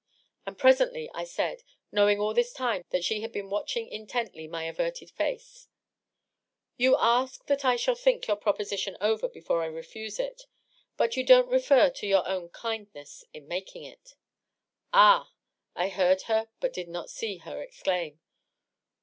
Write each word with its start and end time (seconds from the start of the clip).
And 0.47 0.57
presently 0.57 1.11
I 1.13 1.23
said, 1.25 1.61
know 1.91 2.09
ing 2.09 2.17
all 2.19 2.33
this 2.33 2.53
time 2.53 2.85
that 2.89 3.03
she 3.03 3.21
had 3.21 3.31
been 3.31 3.51
watching 3.51 3.87
intently 3.87 4.47
my 4.47 4.63
averted 4.63 5.11
face, 5.11 5.67
—^' 6.73 6.73
You 6.75 6.97
ask 6.97 7.45
that 7.45 7.63
I 7.63 7.75
shall 7.75 7.93
think 7.93 8.25
your 8.25 8.35
proposition 8.37 8.97
over 8.99 9.27
before 9.29 9.61
I 9.61 9.67
refuse 9.67 10.19
it. 10.19 10.47
But 10.97 11.17
you 11.17 11.23
don't 11.23 11.49
refer 11.51 11.91
to 11.91 12.07
your 12.07 12.27
own 12.27 12.49
kindness 12.49 13.25
in 13.31 13.47
making 13.47 13.83
it."" 13.83 14.15
Ah 14.91 15.29
1" 15.73 15.85
I 15.85 15.89
heard 15.89 16.21
her 16.23 16.49
but 16.59 16.73
did 16.73 16.87
not 16.87 17.11
see 17.11 17.37
her 17.37 17.61
exclaim. 17.61 18.21